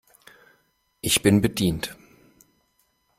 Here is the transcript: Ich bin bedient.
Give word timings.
Ich 1.01 1.21
bin 1.21 1.41
bedient. 1.41 1.95